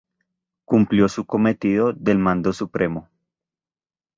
[0.65, 3.07] Cumplió su cometido del Mando Supremo.